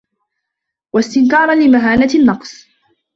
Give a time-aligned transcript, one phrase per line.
[0.93, 2.67] وَاسْتِنْكَارًا لِمَهَانَةِ النَّقْصِ